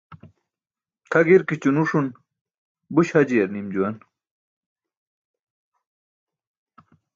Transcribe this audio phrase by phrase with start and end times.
[1.09, 2.07] Tʰa gi̇rki̇ćo nuṣun
[2.93, 3.95] buś hajiyar nim juwan.